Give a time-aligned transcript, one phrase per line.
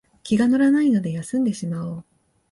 [0.23, 2.03] 気が乗らないので休んでしまおう